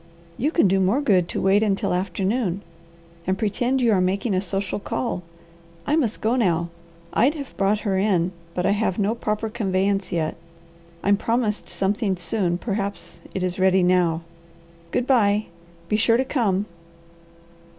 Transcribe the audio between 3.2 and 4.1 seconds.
and pretend you are